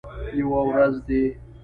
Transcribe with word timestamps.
یوه 0.39 0.61
ورځ 0.69 0.93
دي 1.07 1.21